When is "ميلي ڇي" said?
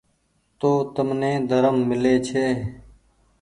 1.89-2.45